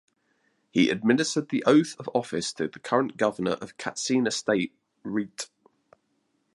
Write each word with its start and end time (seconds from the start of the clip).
He 0.71 0.89
administered 0.89 1.49
the 1.49 1.63
oath 1.67 1.95
of 1.99 2.09
office 2.15 2.53
to 2.53 2.67
the 2.67 2.79
current 2.79 3.17
governor 3.17 3.51
of 3.51 3.77
Katsina 3.77 4.31
State 4.31 4.73
Rt. 5.03 5.47